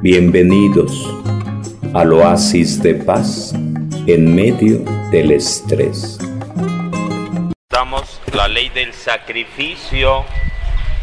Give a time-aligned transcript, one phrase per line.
[0.00, 1.12] Bienvenidos
[1.92, 3.52] al oasis de paz
[4.06, 4.78] en medio
[5.10, 6.20] del estrés.
[7.68, 10.24] Estamos la ley del sacrificio.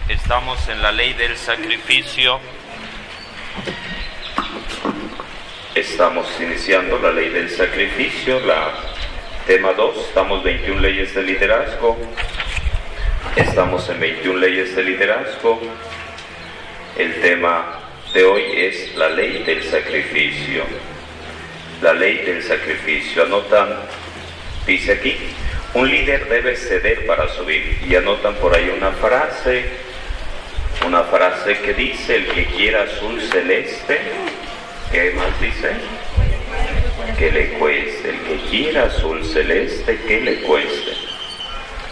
[0.07, 2.39] Estamos en la ley del sacrificio.
[5.75, 8.75] Estamos iniciando la ley del sacrificio, la
[9.45, 9.97] tema 2.
[10.07, 11.97] Estamos 21 leyes de liderazgo.
[13.35, 15.59] Estamos en 21 leyes de liderazgo.
[16.97, 17.84] El tema
[18.15, 20.63] de hoy es la ley del sacrificio.
[21.81, 23.23] La ley del sacrificio.
[23.23, 23.75] Anotan,
[24.65, 25.17] dice aquí,
[25.73, 27.77] un líder debe ceder para subir.
[27.85, 29.65] Y anotan por ahí una frase,
[30.87, 33.99] una frase que dice, el que quiera azul celeste,
[34.93, 35.71] ¿qué más dice?
[37.19, 38.09] Que le cueste.
[38.11, 40.91] El que quiera azul celeste, que le cueste.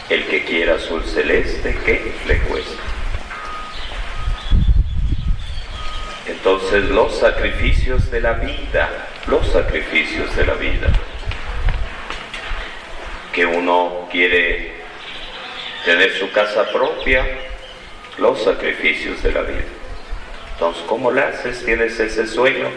[0.09, 2.92] El que quiera azul celeste, que le cueste.
[6.45, 8.89] Entonces los sacrificios de la vida,
[9.27, 10.87] los sacrificios de la vida,
[13.31, 14.73] que uno quiere
[15.85, 17.25] tener su casa propia,
[18.17, 19.63] los sacrificios de la vida.
[20.51, 21.63] Entonces, ¿cómo le haces?
[21.63, 22.67] Tienes ese sueño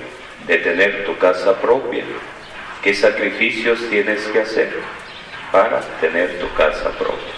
[0.47, 2.05] de tener tu casa propia.
[2.84, 4.73] ¿Qué sacrificios tienes que hacer
[5.51, 7.34] para tener tu casa propia?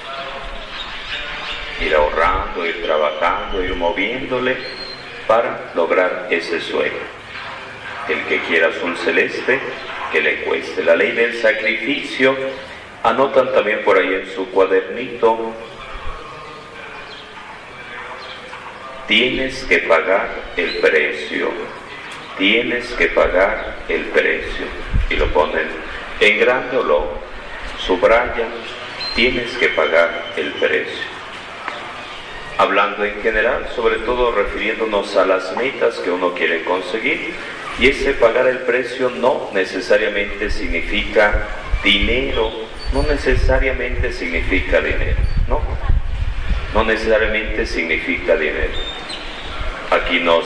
[1.81, 4.78] Ir ahorrando, ir trabajando, ir moviéndole
[5.29, 7.07] para lograr ese sueño.
[8.09, 9.61] El que quiera azul celeste,
[10.11, 10.83] que le cueste.
[10.83, 12.35] La ley del sacrificio,
[13.05, 15.53] anotan también por ahí en su cuadernito,
[19.07, 21.51] tienes que pagar el precio,
[22.39, 24.67] tienes que pagar el precio.
[25.11, 25.69] Y lo ponen
[26.21, 27.09] en grande o lo
[27.79, 28.49] subrayan,
[29.15, 31.08] tienes que pagar el precio
[32.59, 37.33] hablando en general, sobre todo refiriéndonos a las metas que uno quiere conseguir.
[37.79, 41.47] Y ese pagar el precio no necesariamente significa
[41.85, 42.51] dinero,
[42.93, 45.63] no necesariamente significa dinero, ¿no?
[46.75, 48.75] No necesariamente significa dinero.
[49.93, 50.45] Aquí nos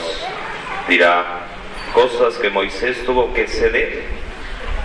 [0.87, 1.47] dirá
[1.95, 4.03] cosas que Moisés tuvo que ceder,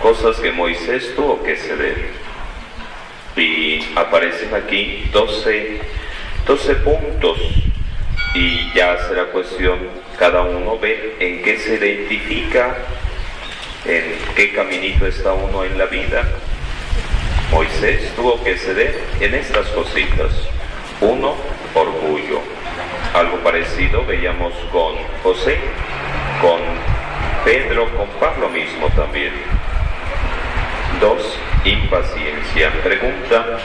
[0.01, 2.09] cosas que Moisés tuvo que ceder.
[3.35, 5.98] Y aparecen aquí 12
[6.49, 7.37] 12 puntos
[8.33, 9.77] y ya será cuestión
[10.17, 12.75] cada uno ver en qué se identifica,
[13.85, 16.23] en qué caminito está uno en la vida.
[17.51, 20.31] Moisés tuvo que ceder en estas cositas.
[21.01, 21.35] Uno,
[21.75, 22.41] orgullo.
[23.13, 25.59] Algo parecido veíamos con José,
[26.41, 26.61] con
[27.45, 29.33] Pedro, con Pablo mismo también.
[30.99, 32.71] Dos, impaciencia.
[32.81, 33.59] Pregunta,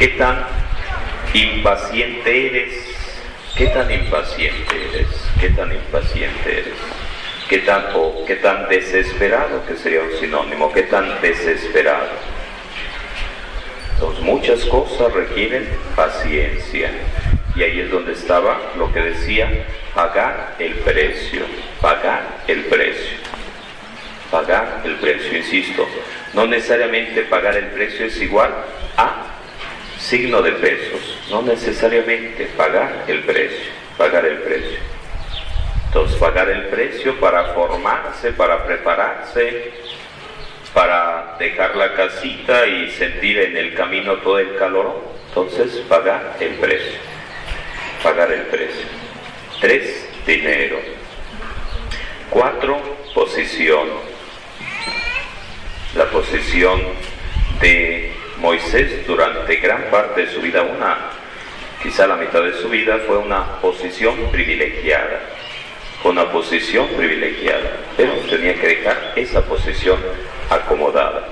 [0.00, 0.63] ¿qué tan
[1.34, 2.74] Impaciente eres.
[3.56, 5.08] ¿Qué tan impaciente eres?
[5.40, 6.78] ¿Qué tan impaciente eres?
[7.48, 7.86] ¿Qué tan,
[8.24, 10.72] qué tan desesperado, que sería un sinónimo?
[10.72, 12.06] ¿Qué tan desesperado?
[13.94, 16.92] Entonces, muchas cosas requieren paciencia.
[17.56, 21.42] Y ahí es donde estaba lo que decía, pagar el precio,
[21.80, 23.18] pagar el precio,
[24.30, 25.84] pagar el precio, insisto,
[26.32, 28.52] no necesariamente pagar el precio es igual
[28.96, 29.34] a
[29.98, 34.78] signo de pesos, no necesariamente pagar el precio, pagar el precio.
[35.86, 39.72] Entonces, pagar el precio para formarse, para prepararse,
[40.72, 45.00] para dejar la casita y sentir en el camino todo el calor.
[45.28, 46.98] Entonces, pagar el precio,
[48.02, 48.86] pagar el precio.
[49.60, 50.78] Tres, dinero.
[52.28, 52.80] Cuatro,
[53.14, 53.88] posición.
[55.94, 56.80] La posición
[57.60, 58.13] de
[58.44, 61.08] Moisés durante gran parte de su vida, una,
[61.82, 65.18] quizá la mitad de su vida, fue una posición privilegiada,
[66.04, 69.98] una posición privilegiada, pero tenía que dejar esa posición
[70.50, 71.26] acomodada.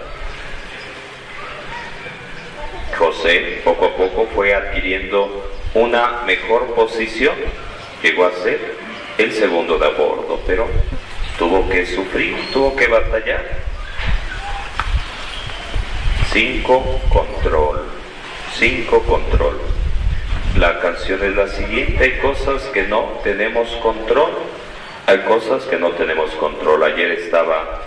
[2.96, 7.34] José poco a poco fue adquiriendo una mejor posición,
[8.02, 8.58] llegó a ser
[9.18, 10.66] el segundo de a bordo, pero
[11.38, 13.71] tuvo que sufrir, tuvo que batallar
[16.32, 17.82] 5 control.
[18.55, 19.61] 5 control.
[20.56, 24.31] La canción es la siguiente, hay cosas que no tenemos control,
[25.06, 26.84] hay cosas que no tenemos control.
[26.84, 27.82] Ayer estaba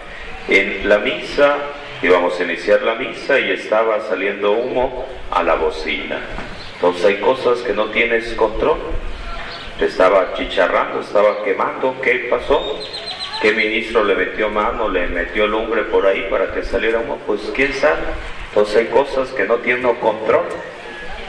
[0.47, 1.57] en la misa,
[2.03, 6.19] íbamos a iniciar la misa y estaba saliendo humo a la bocina.
[6.75, 8.77] Entonces hay cosas que no tienes control.
[9.79, 12.79] Estaba chicharrando, estaba quemando, ¿qué pasó?
[13.45, 17.21] ¿Qué ministro le metió mano, le metió lumbre por ahí para que saliera humo?
[17.27, 18.01] Pues quién sabe.
[18.49, 20.45] Entonces hay cosas que no tienen control,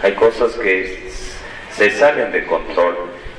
[0.02, 1.10] hay cosas que
[1.72, 2.96] se salen de control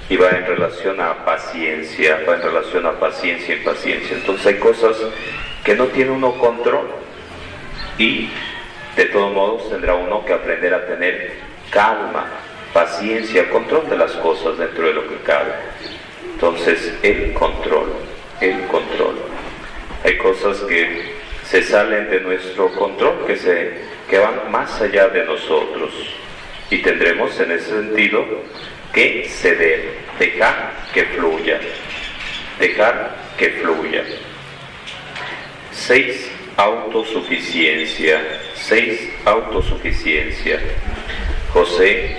[0.08, 4.16] y va en relación a paciencia, va en relación a paciencia y paciencia.
[4.16, 4.96] Entonces hay cosas
[5.64, 6.86] que no tiene uno control
[7.98, 8.30] y
[8.96, 11.32] de todos modos tendrá uno que aprender a tener
[11.72, 12.28] calma,
[12.74, 15.54] paciencia, control de las cosas dentro de lo que cabe.
[16.36, 19.16] Entonces el control, el control.
[20.04, 23.72] Hay cosas que se salen de nuestro control, que, se,
[24.10, 25.94] que van más allá de nosotros.
[26.70, 28.26] Y tendremos en ese sentido
[28.94, 29.90] que ceder,
[30.20, 31.60] dejar que fluya,
[32.60, 34.04] dejar que fluya.
[35.72, 38.22] Seis, autosuficiencia,
[38.56, 40.60] seis, autosuficiencia.
[41.54, 42.18] José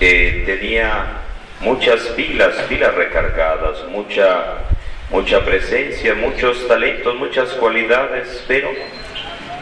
[0.00, 1.22] eh, tenía
[1.60, 4.61] muchas pilas, pilas recargadas, mucha,
[5.12, 8.70] mucha presencia, muchos talentos, muchas cualidades, pero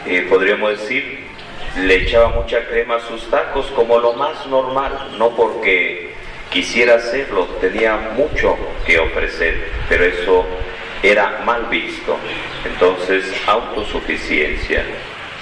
[0.07, 1.27] eh, podríamos decir,
[1.77, 6.15] le echaba mucha crema a sus tacos como lo más normal, no porque
[6.51, 8.57] quisiera hacerlo, tenía mucho
[8.87, 10.47] que ofrecer, pero eso
[11.03, 12.17] era mal visto.
[12.65, 14.85] Entonces, autosuficiencia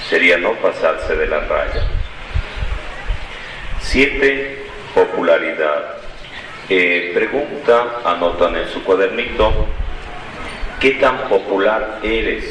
[0.09, 1.87] sería no pasarse de la raya.
[3.81, 5.97] Siete, popularidad.
[6.71, 9.67] Eh, pregunta, anotan en su cuadernito,
[10.81, 12.45] ¿qué tan popular eres?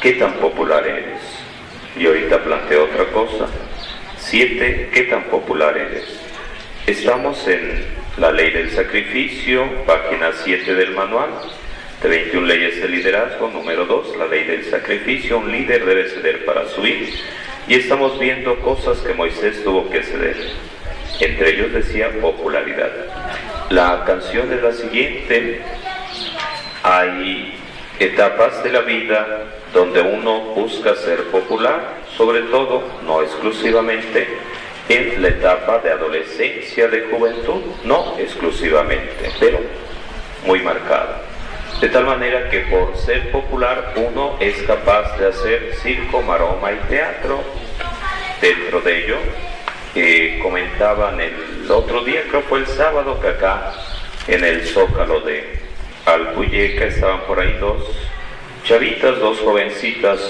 [0.00, 1.20] ¿Qué tan popular eres?
[1.96, 3.46] Y ahorita planteo otra cosa.
[4.18, 6.04] Siete, ¿qué tan popular eres?
[6.86, 7.84] Estamos en
[8.16, 11.30] la ley del sacrificio, página 7 del manual,
[12.02, 16.44] de 21 leyes de liderazgo, número 2, la ley del sacrificio, un líder debe ceder
[16.44, 17.14] para subir.
[17.68, 20.36] Y estamos viendo cosas que Moisés tuvo que ceder.
[21.20, 22.90] Entre ellos decía popularidad.
[23.70, 25.62] La canción es la siguiente.
[26.84, 27.54] Hay
[28.00, 34.26] etapas de la vida donde uno busca ser popular, sobre todo, no exclusivamente,
[34.88, 39.60] en la etapa de adolescencia, de juventud, no exclusivamente, pero
[40.44, 41.22] muy marcada.
[41.80, 46.76] De tal manera que por ser popular uno es capaz de hacer circo, maroma y
[46.88, 47.40] teatro.
[48.40, 49.16] Dentro de ello,
[49.94, 53.72] eh, comentaban el otro día, creo fue el sábado, que acá
[54.26, 55.61] en el zócalo de
[56.06, 57.82] Alpuyeca estaban por ahí dos
[58.64, 60.20] chavitas, dos jovencitas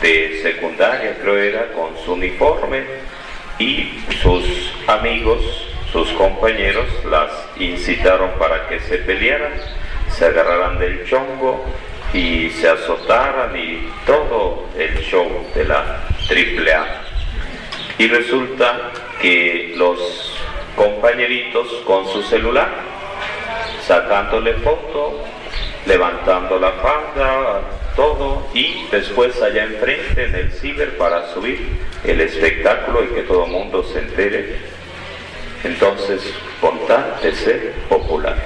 [0.00, 2.84] de secundaria, creo era, con su uniforme
[3.58, 5.40] y sus amigos,
[5.92, 9.52] sus compañeros, las incitaron para que se pelearan,
[10.10, 11.64] se agarraran del chongo
[12.12, 17.02] y se azotaran y todo el show de la triple A.
[17.98, 18.90] Y resulta
[19.20, 20.34] que los
[20.76, 22.93] compañeritos con su celular,
[23.86, 25.22] sacándole foto,
[25.86, 27.60] levantando la falda,
[27.96, 31.60] todo y después allá enfrente en el ciber para subir
[32.04, 34.56] el espectáculo y que todo el mundo se entere.
[35.62, 36.22] Entonces,
[36.60, 38.36] con tal de ser popular.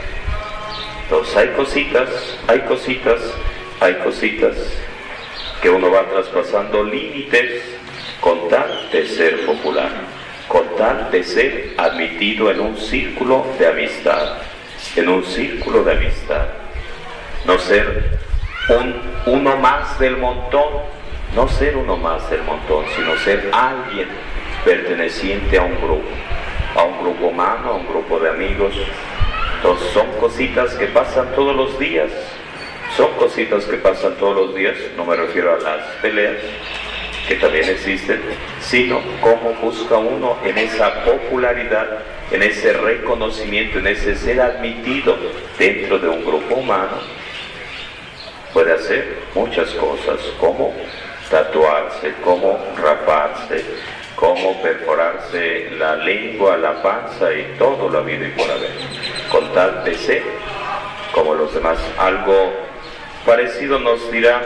[1.05, 2.09] Entonces hay cositas,
[2.47, 3.21] hay cositas,
[3.81, 4.57] hay cositas
[5.63, 7.63] que uno va traspasando límites
[8.21, 9.91] con tal de ser popular,
[10.49, 14.37] con tal de ser admitido en un círculo de amistad,
[14.97, 16.47] en un círculo de amistad.
[17.47, 18.19] No ser
[18.69, 18.95] un,
[19.27, 20.83] uno más del montón,
[21.35, 24.09] no ser uno más del montón, sino ser alguien
[24.65, 26.09] perteneciente a un grupo,
[26.77, 28.75] a un grupo humano, a un grupo de amigos.
[29.57, 32.11] Entonces son cositas que pasan todos los días,
[32.97, 36.37] son cositas que pasan todos los días, no me refiero a las peleas,
[37.29, 38.21] que también existen,
[38.61, 41.99] sino cómo busca uno en esa popularidad,
[42.33, 45.17] en ese reconocimiento, en ese ser admitido
[45.59, 46.99] dentro de un grupo humano
[48.53, 50.75] puede hacer muchas cosas, como
[51.31, 53.65] tatuarse, como raparse,
[54.17, 58.73] como perforarse la lengua, la panza y todo lo habido y por haber,
[59.31, 60.23] con tal de ser
[61.13, 61.79] como los demás.
[61.99, 62.53] Algo
[63.25, 64.43] parecido nos dirá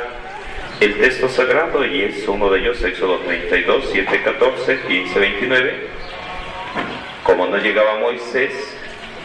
[0.83, 5.89] el texto sagrado y es uno de ellos, Éxodo 32, 7, 14, 15, 29.
[7.23, 8.77] Como no llegaba Moisés,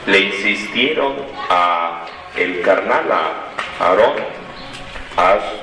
[0.06, 1.16] le insistieron
[1.50, 4.14] a el carnal, a Aarón,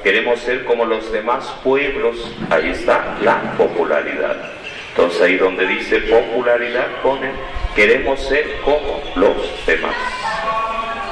[0.03, 4.51] queremos ser como los demás pueblos, ahí está la popularidad.
[4.91, 7.31] Entonces ahí donde dice popularidad pone
[7.77, 9.95] queremos ser como los demás.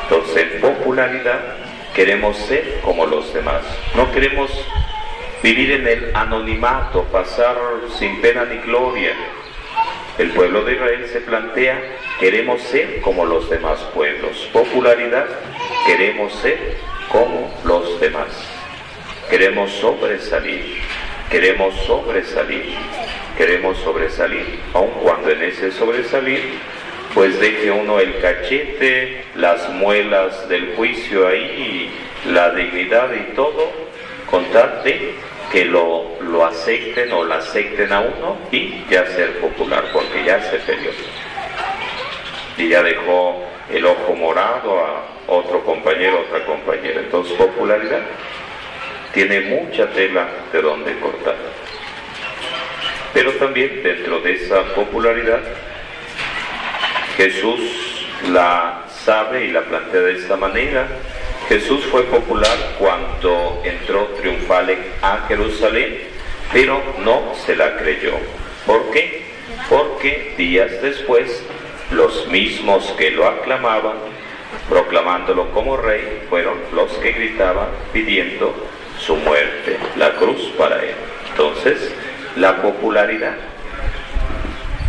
[0.02, 1.40] Entonces en popularidad
[1.94, 3.62] queremos ser como los demás.
[3.94, 4.50] No queremos
[5.42, 7.56] vivir en el anonimato, pasar
[7.98, 9.12] sin pena ni gloria.
[10.18, 11.80] El pueblo de Israel se plantea,
[12.20, 14.48] queremos ser como los demás pueblos.
[14.52, 15.26] Popularidad,
[15.86, 16.76] queremos ser
[17.08, 18.28] como los demás.
[19.30, 20.78] Queremos sobresalir,
[21.30, 22.74] queremos sobresalir,
[23.38, 26.58] queremos sobresalir, aun cuando en ese sobresalir
[27.14, 31.90] pues deje uno el cachete, las muelas del juicio ahí,
[32.26, 33.70] la dignidad y todo,
[34.30, 35.14] contarte
[35.50, 40.40] que lo, lo acepten o la acepten a uno y ya ser popular, porque ya
[40.42, 40.92] se peleó.
[42.56, 47.00] Y ya dejó el ojo morado a otro compañero, otra compañera.
[47.00, 48.00] Entonces, popularidad
[49.12, 51.36] tiene mucha tela de donde cortar.
[53.12, 55.40] Pero también dentro de esa popularidad,
[57.16, 57.60] Jesús
[58.30, 60.86] la sabe y la plantea de esta manera.
[61.48, 65.98] Jesús fue popular cuando entró triunfal a Jerusalén,
[66.52, 68.12] pero no se la creyó.
[68.66, 69.22] ¿Por qué?
[69.68, 71.44] Porque días después
[71.90, 73.96] los mismos que lo aclamaban,
[74.68, 78.54] proclamándolo como rey, fueron los que gritaban pidiendo
[78.98, 80.94] su muerte, la cruz para él.
[81.30, 81.92] Entonces,
[82.36, 83.36] la popularidad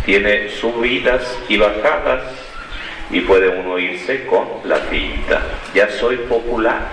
[0.04, 2.22] tiene subidas y bajadas
[3.10, 5.40] y puede uno irse con la pinta.
[5.74, 6.88] Ya soy popular,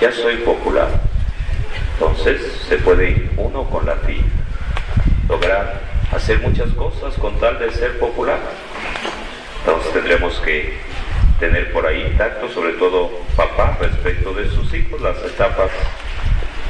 [0.00, 0.88] ya soy popular.
[1.94, 4.26] Entonces se puede ir uno con la pinta.
[5.28, 5.80] Lograr
[6.12, 8.38] hacer muchas cosas con tal de ser popular.
[9.60, 10.74] Entonces tendremos que
[11.40, 15.70] tener por ahí tacto, sobre todo papá, respecto de sus hijos, las etapas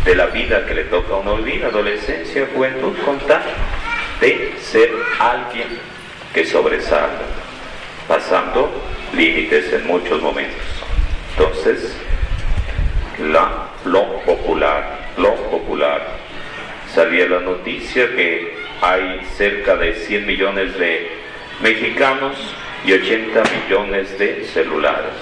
[0.05, 3.43] de la vida que le toca a uno vivir, adolescencia, juventud, con tal
[4.21, 5.69] de ser alguien
[6.33, 7.27] que sobresalga,
[8.09, 8.71] pasando
[9.15, 10.63] límites en muchos momentos.
[11.31, 11.97] Entonces,
[13.19, 16.07] la, lo popular, lo popular,
[16.93, 21.11] salía la noticia que hay cerca de 100 millones de
[21.63, 22.37] mexicanos
[22.85, 25.15] y 80 millones de celulares.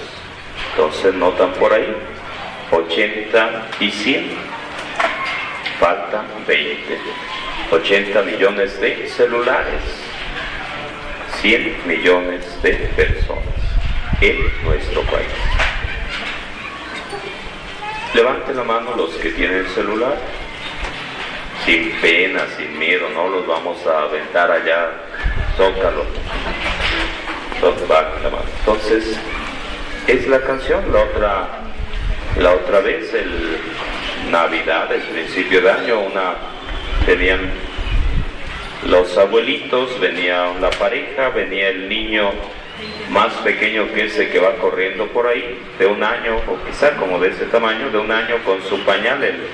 [0.71, 1.95] Entonces notan por ahí
[2.71, 4.25] 80 y 100,
[5.79, 6.97] faltan 20.
[7.71, 9.81] 80 millones de celulares,
[11.41, 13.43] 100 millones de personas
[14.21, 15.27] en nuestro país.
[18.13, 20.15] Levanten la mano los que tienen celular,
[21.65, 24.91] sin pena, sin miedo, no los vamos a aventar allá,
[25.57, 26.05] zócalo.
[28.59, 29.17] Entonces,
[30.07, 31.47] es la canción, la otra,
[32.37, 33.59] la otra vez, el
[34.29, 36.35] Navidad, el principio de año, una
[37.05, 37.51] tenían
[38.87, 42.31] los abuelitos, venía la pareja, venía el niño
[43.09, 47.19] más pequeño que ese que va corriendo por ahí, de un año, o quizá como
[47.19, 49.47] de ese tamaño, de un año con su pañal, el,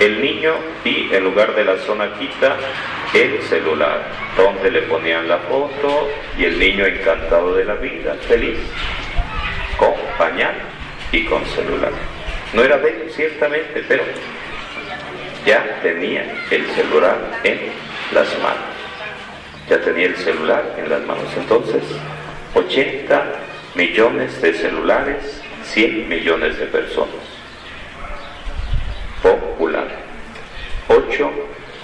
[0.00, 0.54] el niño,
[0.84, 2.56] y en lugar de la sonaquita,
[3.12, 4.02] el celular,
[4.36, 8.58] donde le ponían la foto y el niño encantado de la vida, feliz,
[9.76, 10.54] con pañal
[11.12, 11.92] y con celular.
[12.54, 14.04] No era bello, ciertamente, pero
[15.44, 17.58] ya tenía el celular en
[18.12, 18.74] las manos.
[19.68, 21.26] Ya tenía el celular en las manos.
[21.36, 21.82] Entonces,
[22.54, 23.24] 80
[23.74, 27.24] millones de celulares, 100 millones de personas.
[29.20, 29.88] Popular.
[30.86, 31.30] 8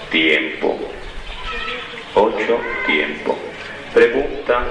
[0.09, 0.79] tiempo.
[2.15, 3.37] 8 tiempo.
[3.93, 4.63] Pregunta,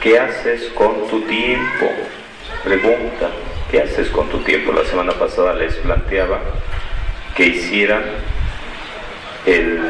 [0.00, 1.86] ¿qué haces con tu tiempo?
[2.64, 3.30] Pregunta,
[3.70, 4.72] ¿qué haces con tu tiempo?
[4.72, 6.40] La semana pasada les planteaba
[7.36, 8.02] que hicieran
[9.46, 9.80] el,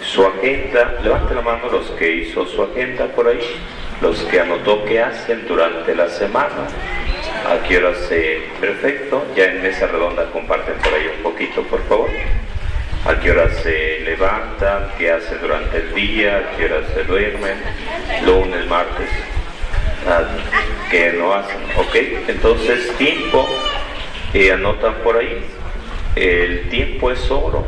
[0.00, 3.40] su agenda, levante la mano los que hizo su agenda por ahí,
[4.00, 6.66] los que anotó que hacen durante la semana,
[7.48, 11.82] a qué hora se, perfecto, ya en mesa redonda comparten por ahí un poquito por
[11.86, 12.10] favor,
[13.04, 17.58] a qué hora se levantan, qué hacen durante el día, a qué hora se duermen,
[18.24, 19.10] lunes, martes,
[20.08, 20.24] ah,
[20.92, 21.96] que no hacen, ok,
[22.28, 23.48] entonces tiempo,
[24.34, 25.42] eh, anotan por ahí,
[26.14, 27.66] el tiempo es oro,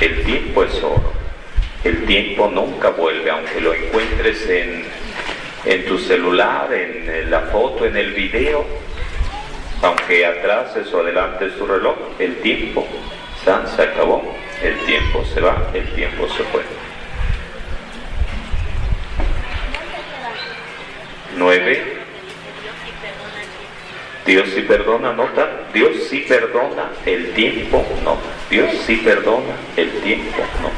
[0.00, 1.12] el tiempo es oro.
[1.84, 4.82] El tiempo nunca vuelve, aunque lo encuentres en,
[5.64, 8.66] en tu celular, en la foto, en el video,
[9.82, 12.84] aunque atrases o adelantes tu reloj, el tiempo
[13.44, 16.62] se acabó, el tiempo se va, el tiempo se fue.
[21.36, 21.95] Nueve.
[24.26, 25.48] Dios sí perdona, nota.
[25.72, 28.18] Dios sí perdona, el tiempo no.
[28.50, 30.70] Dios sí perdona, el tiempo no.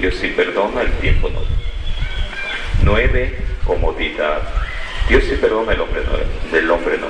[0.00, 1.40] Dios sí perdona, el tiempo no.
[2.82, 4.42] Nueve, comodidad.
[5.08, 6.50] Dios sí perdona, el hombre no.
[6.50, 7.06] Del hombre no.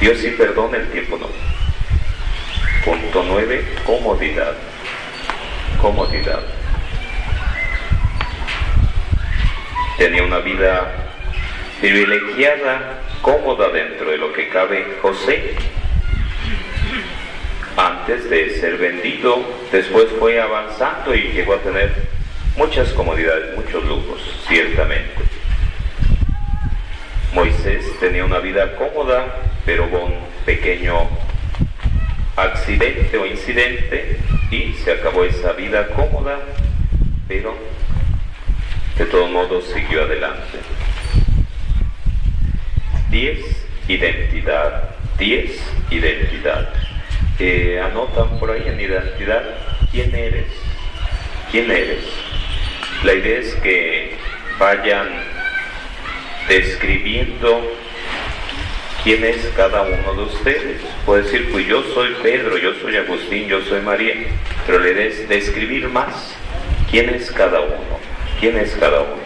[0.00, 1.28] Dios sí perdona, el tiempo no.
[2.84, 4.54] Punto nueve, comodidad.
[5.80, 6.40] Comodidad.
[9.98, 10.92] Tenía una vida
[11.80, 15.54] privilegiada cómoda dentro de lo que cabe José.
[17.76, 21.92] Antes de ser vendido, después fue avanzando y llegó a tener
[22.56, 25.14] muchas comodidades, muchos lujos, ciertamente.
[27.34, 29.26] Moisés tenía una vida cómoda,
[29.66, 30.14] pero hubo un
[30.46, 31.06] pequeño
[32.36, 34.18] accidente o incidente
[34.50, 36.38] y se acabó esa vida cómoda,
[37.28, 37.54] pero
[38.96, 40.58] de todos modos siguió adelante.
[43.16, 43.38] 10.
[43.88, 44.90] Identidad.
[45.18, 45.50] 10.
[45.90, 46.68] Identidad.
[47.38, 49.42] Eh, anotan por ahí en identidad
[49.90, 50.52] quién eres.
[51.50, 52.04] ¿Quién eres?
[53.04, 54.16] La idea es que
[54.58, 55.08] vayan
[56.46, 57.72] describiendo
[59.02, 60.82] quién es cada uno de ustedes.
[61.06, 64.14] Puede decir, pues yo soy Pedro, yo soy Agustín, yo soy María,
[64.66, 66.36] pero le des describir más
[66.90, 67.98] quién es cada uno,
[68.40, 69.25] quién es cada uno.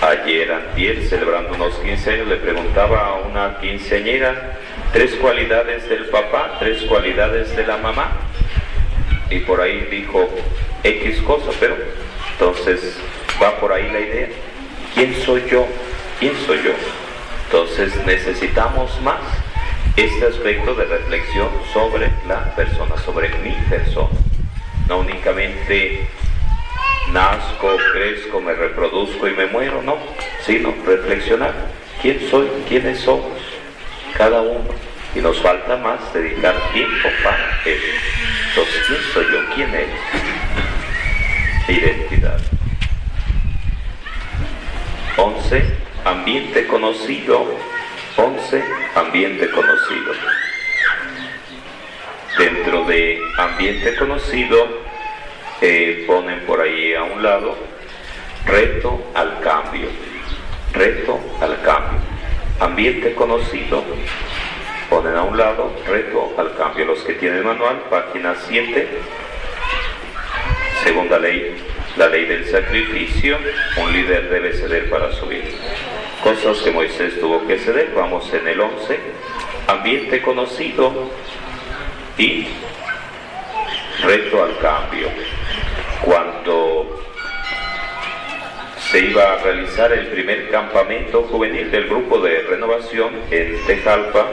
[0.00, 4.56] Ayer, antier, celebrando unos 15 años, le preguntaba a una quinceañera
[4.92, 8.12] tres cualidades del papá, tres cualidades de la mamá.
[9.28, 10.28] Y por ahí dijo
[10.84, 11.76] X cosa, pero
[12.30, 12.96] entonces
[13.42, 14.28] va por ahí la idea.
[14.94, 15.66] ¿Quién soy yo?
[16.20, 16.72] ¿Quién soy yo?
[17.46, 19.20] Entonces necesitamos más
[19.96, 24.10] este aspecto de reflexión sobre la persona, sobre mi persona.
[24.88, 26.06] No únicamente
[27.12, 29.98] nazco, crezco, me reproduzco y me muero, no,
[30.44, 31.54] sino reflexionar
[32.00, 33.38] quién soy, quiénes somos,
[34.16, 34.68] cada uno.
[35.14, 37.80] Y nos falta más dedicar tiempo para él.
[38.50, 39.54] Entonces, ¿quién soy yo?
[39.54, 39.88] ¿Quién es?
[41.68, 42.40] Identidad.
[45.16, 45.62] 11.
[46.04, 47.46] Ambiente conocido.
[48.16, 48.64] 11.
[48.94, 50.12] Ambiente conocido.
[52.38, 54.87] Dentro de ambiente conocido
[56.06, 57.56] ponen por ahí a un lado
[58.46, 59.88] reto al cambio.
[60.72, 62.00] Reto al cambio.
[62.60, 63.84] Ambiente conocido.
[64.88, 66.86] Ponen a un lado reto al cambio.
[66.86, 68.88] Los que tienen manual, página 7.
[70.84, 71.56] Segunda ley,
[71.96, 73.38] la ley del sacrificio.
[73.82, 75.56] Un líder debe ceder para subir.
[76.22, 77.92] Cosas que Moisés tuvo que ceder.
[77.94, 78.98] Vamos en el 11.
[79.66, 81.10] Ambiente conocido
[82.16, 82.46] y
[84.02, 85.08] reto al cambio.
[86.48, 86.86] Cuando
[88.90, 94.24] se iba a realizar el primer campamento juvenil del grupo de renovación en Tejalpa,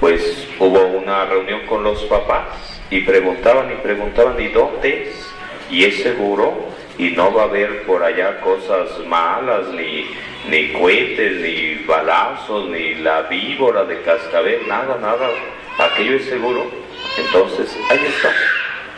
[0.00, 5.34] pues hubo una reunión con los papás y preguntaban y preguntaban, ¿y dónde es?
[5.70, 6.66] Y es seguro
[6.98, 10.10] y no va a haber por allá cosas malas, ni,
[10.46, 15.30] ni cohetes, ni balazos, ni la víbora de cascabel, nada, nada,
[15.78, 16.70] aquello es seguro.
[17.16, 18.30] Entonces, ahí está.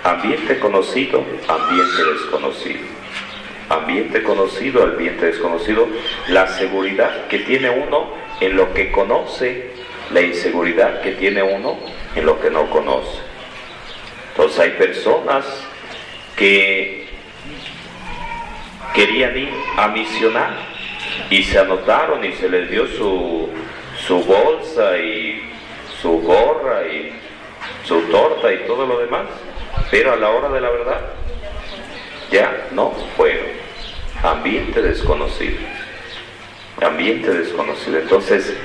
[0.04, 2.80] Ambiente conocido, ambiente desconocido.
[3.68, 5.88] Ambiente conocido, ambiente desconocido.
[6.28, 8.10] La seguridad que tiene uno
[8.40, 9.70] en lo que conoce,
[10.12, 11.78] la inseguridad que tiene uno
[12.14, 13.18] en lo que no conoce.
[14.30, 15.44] Entonces hay personas
[16.36, 17.06] que
[18.94, 20.50] querían ir a misionar
[21.30, 23.48] y se anotaron y se les dio su,
[24.06, 25.42] su bolsa y
[26.00, 27.12] su gorra y
[27.84, 29.26] su torta y todo lo demás,
[29.92, 31.00] pero a la hora de la verdad
[32.30, 33.44] ya no fueron.
[34.22, 35.58] Ambiente desconocido.
[36.80, 37.98] Ambiente desconocido.
[37.98, 38.56] Entonces,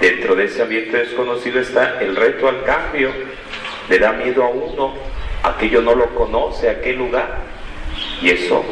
[0.00, 3.10] dentro de ese ambiente desconocido está el reto al cambio.
[3.90, 4.94] Le da miedo a uno,
[5.42, 7.40] aquello no lo conoce, aquel lugar.
[8.22, 8.64] Y eso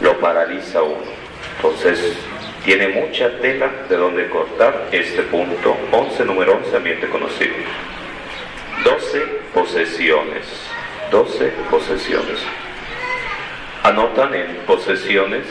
[0.00, 1.04] lo paraliza a uno.
[1.54, 2.16] Entonces,
[2.64, 7.54] tiene mucha tela de donde cortar este punto 11, número 11, ambiente conocido.
[8.82, 9.20] 12
[9.54, 10.71] posesiones.
[11.12, 12.38] 12 posesiones.
[13.82, 15.44] Anotan en posesiones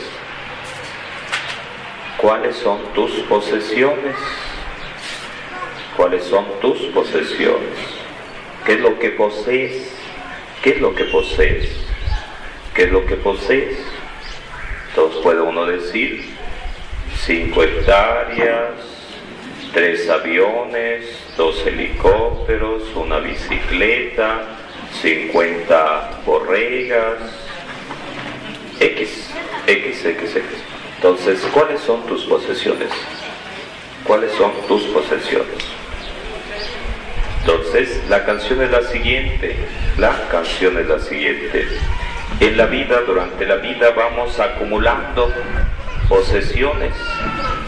[2.18, 4.16] cuáles son tus posesiones.
[5.96, 7.78] ¿Cuáles son tus posesiones?
[8.66, 9.96] ¿Qué es lo que posees?
[10.64, 11.70] ¿Qué es lo que posees?
[12.74, 13.78] ¿Qué es lo que posees?
[14.90, 16.26] Entonces puede uno decir
[17.24, 18.72] cinco hectáreas,
[19.74, 21.06] tres aviones,
[21.38, 24.58] dos helicópteros, una bicicleta,
[25.02, 27.20] 50 borregas,
[28.80, 29.30] X,
[29.68, 30.44] X, X, X.
[30.96, 32.90] Entonces, ¿cuáles son tus posesiones?
[34.04, 35.64] ¿Cuáles son tus posesiones?
[37.42, 39.56] Entonces, la canción es la siguiente.
[39.98, 41.68] La canción es la siguiente.
[42.40, 45.32] En la vida, durante la vida, vamos acumulando
[46.08, 46.94] posesiones.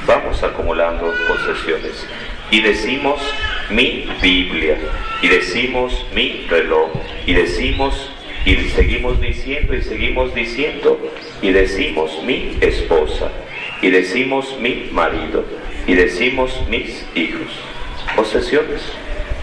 [0.06, 2.06] Vamos acumulando posesiones.
[2.52, 3.20] Y decimos
[3.70, 4.78] mi Biblia.
[5.22, 6.90] Y decimos mi reloj.
[7.26, 8.10] Y decimos
[8.46, 11.00] y seguimos diciendo y seguimos diciendo
[11.42, 13.32] y decimos mi esposa
[13.82, 15.46] y decimos mi marido
[15.88, 17.48] y decimos mis hijos.
[18.16, 18.82] Posesiones.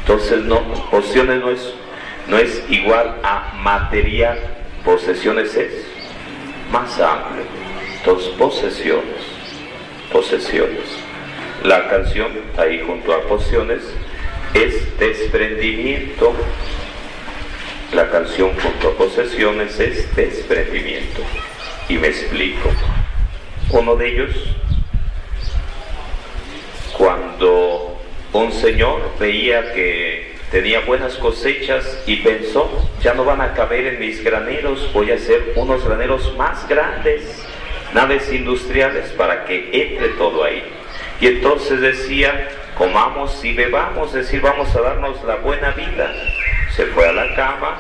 [0.01, 1.75] Entonces no, posesiones no es,
[2.29, 4.39] no es igual a material.
[4.85, 5.87] Posesiones es
[6.71, 7.45] más amplio.
[7.99, 9.23] Entonces posesiones.
[10.13, 10.99] Posesiones.
[11.65, 13.83] La canción, ahí junto a pociones,
[14.55, 16.35] es desprendimiento.
[17.93, 21.23] La canción junto posesiones es desprendimiento.
[21.89, 22.71] Y me explico.
[23.71, 24.31] Uno de ellos,
[26.97, 28.01] cuando
[28.33, 32.69] un señor veía que tenía buenas cosechas y pensó,
[33.03, 37.45] ya no van a caber en mis graneros, voy a hacer unos graneros más grandes,
[37.95, 40.63] naves industriales para que entre todo ahí.
[41.21, 42.49] Y entonces decía,
[42.81, 46.15] comamos y bebamos, es decir, vamos a darnos la buena vida.
[46.75, 47.77] Se fue a la cama,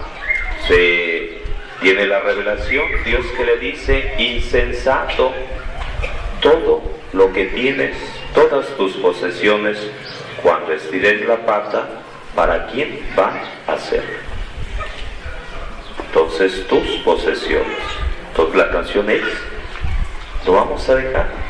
[0.68, 1.38] se
[1.80, 5.32] tiene la revelación, Dios que le dice, insensato,
[6.42, 6.82] todo
[7.14, 7.96] lo que tienes,
[8.34, 9.78] todas tus posesiones,
[10.42, 11.88] cuando estires la pata,
[12.34, 14.04] ¿para quién van a ser?
[16.08, 17.78] Entonces tus posesiones.
[18.32, 19.22] Entonces la canción es,
[20.44, 21.49] lo vamos a dejar,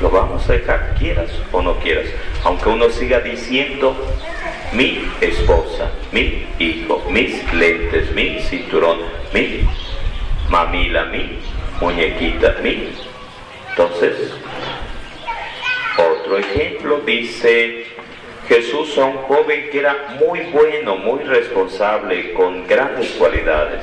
[0.00, 2.06] lo vamos a dejar, quieras o no quieras.
[2.44, 3.94] Aunque uno siga diciendo,
[4.72, 8.98] mi esposa, mi hijo, mis lentes, mi cinturón,
[9.34, 9.60] mi
[10.48, 11.38] mamila, mi
[11.80, 12.88] muñequita, mi.
[13.70, 14.32] Entonces,
[15.98, 17.86] otro ejemplo dice
[18.48, 23.82] Jesús a un joven que era muy bueno, muy responsable, con grandes cualidades.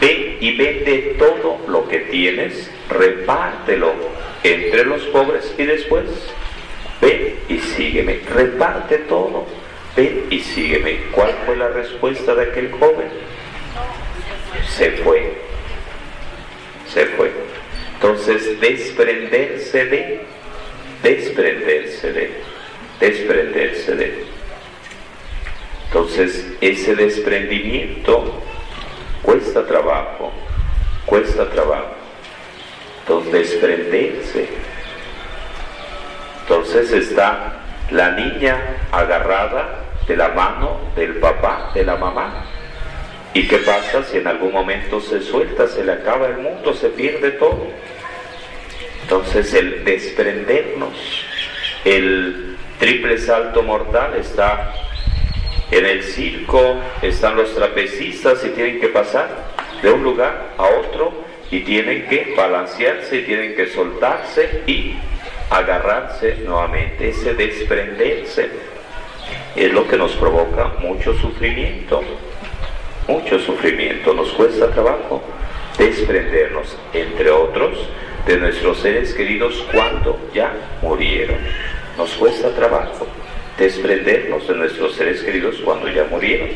[0.00, 6.04] Ve y vende todo lo que tienes, repártelo entre los pobres y después
[7.00, 9.46] ven y sígueme, reparte todo,
[9.96, 10.98] ven y sígueme.
[11.12, 13.08] ¿Cuál fue la respuesta de aquel joven?
[14.76, 15.34] Se fue,
[16.92, 17.30] se fue.
[17.94, 20.20] Entonces, desprenderse de,
[21.02, 22.30] desprenderse de,
[23.00, 24.24] desprenderse de.
[25.86, 28.40] Entonces, ese desprendimiento
[29.22, 30.32] cuesta trabajo,
[31.06, 31.97] cuesta trabajo.
[33.08, 34.48] Desprenderse.
[36.42, 37.54] Entonces está
[37.90, 42.44] la niña agarrada de la mano del papá, de la mamá.
[43.32, 46.90] ¿Y qué pasa si en algún momento se suelta, se le acaba el mundo, se
[46.90, 47.66] pierde todo?
[49.02, 51.24] Entonces el desprendernos,
[51.86, 54.74] el triple salto mortal está
[55.70, 59.28] en el circo, están los trapecistas y tienen que pasar
[59.80, 64.94] de un lugar a otro y tienen que balancearse tienen que soltarse y
[65.50, 67.08] agarrarse nuevamente.
[67.08, 68.50] Ese desprenderse
[69.56, 72.02] es lo que nos provoca mucho sufrimiento
[73.08, 75.22] mucho sufrimiento, nos cuesta trabajo
[75.78, 77.88] desprendernos, entre otros,
[78.26, 81.38] de nuestros seres queridos cuando ya murieron.
[81.96, 83.06] Nos cuesta trabajo
[83.56, 86.50] desprendernos de nuestros seres queridos cuando ya murieron.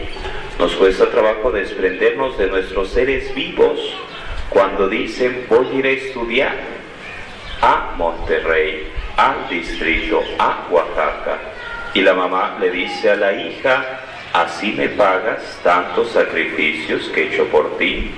[0.59, 3.81] Nos cuesta trabajo desprendernos de nuestros seres vivos
[4.50, 6.57] cuando dicen voy a ir a estudiar
[7.62, 11.38] a Monterrey, al distrito, a Oaxaca.
[11.94, 14.00] Y la mamá le dice a la hija,
[14.33, 18.11] así me pagas tantos sacrificios que he hecho por ti.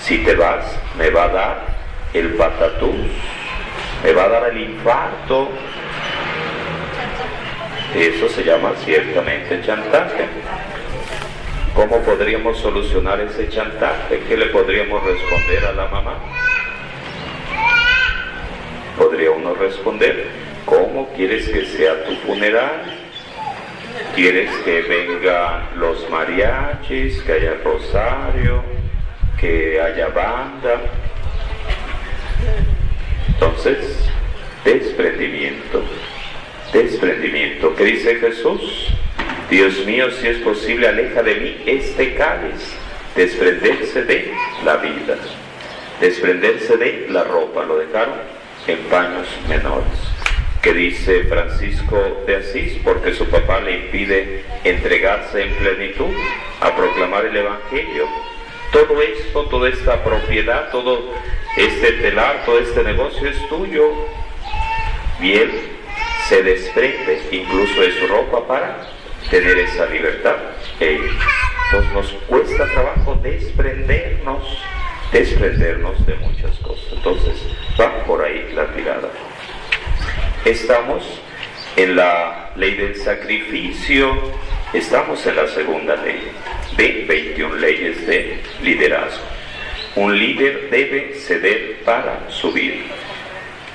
[0.00, 0.64] Si te vas,
[0.96, 1.66] me va a dar
[2.14, 3.10] el patatús,
[4.02, 5.50] me va a dar el infarto.
[7.94, 10.26] Eso se llama ciertamente chantaje.
[11.76, 14.22] ¿Cómo podríamos solucionar ese chantaje?
[14.26, 16.18] ¿Qué le podríamos responder a la mamá?
[18.96, 20.26] Podría uno responder,
[20.64, 22.82] ¿cómo quieres que sea tu funeral?
[24.14, 28.64] ¿Quieres que vengan los mariachis, que haya rosario,
[29.38, 30.80] que haya banda?
[33.28, 34.08] Entonces,
[34.64, 35.84] desprendimiento,
[36.72, 37.76] desprendimiento.
[37.76, 38.96] ¿Qué dice Jesús?
[39.50, 42.76] Dios mío, si es posible, aleja de mí este cáliz,
[43.14, 44.32] desprenderse de
[44.64, 45.16] la vida,
[46.00, 48.14] desprenderse de la ropa, lo dejaron
[48.66, 50.16] en paños menores
[50.62, 56.12] que dice Francisco de Asís, porque su papá le impide entregarse en plenitud
[56.60, 58.08] a proclamar el Evangelio.
[58.72, 61.14] Todo esto, toda esta propiedad, todo
[61.56, 63.92] este telar, todo este negocio es tuyo.
[65.20, 65.52] Bien,
[66.28, 68.95] se desprende incluso de su ropa para
[69.30, 70.36] tener esa libertad.
[70.80, 74.58] Entonces nos cuesta trabajo desprendernos,
[75.12, 76.84] desprendernos de muchas cosas.
[76.92, 77.34] Entonces
[77.80, 79.08] va por ahí la tirada.
[80.44, 81.02] Estamos
[81.76, 84.16] en la ley del sacrificio,
[84.72, 86.30] estamos en la segunda ley
[86.76, 89.24] de 21 leyes de liderazgo.
[89.96, 92.84] Un líder debe ceder para subir.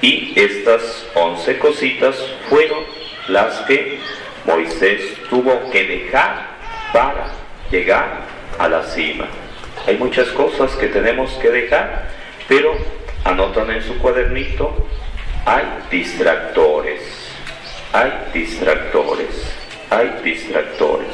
[0.01, 2.15] Y estas 11 cositas
[2.49, 2.83] fueron
[3.27, 3.99] las que
[4.45, 6.47] Moisés tuvo que dejar
[6.91, 7.32] para
[7.69, 8.21] llegar
[8.58, 9.27] a la cima.
[9.88, 12.10] Hay muchas cosas que tenemos que dejar,
[12.47, 12.73] pero
[13.23, 14.88] anotan en su cuadernito
[15.45, 17.01] hay distractores.
[17.93, 19.54] hay distractores,
[19.89, 21.10] hay distractores.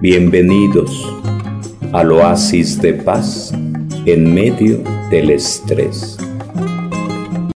[0.00, 1.12] Bienvenidos
[1.92, 3.52] al oasis de paz
[4.04, 4.78] en medio
[5.10, 6.18] del estrés.